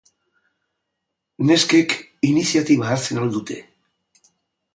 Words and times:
Neskek, 1.49 1.93
iniziatiba 2.31 2.91
hartzen 2.95 3.21
al 3.25 3.31
dute? 3.37 3.61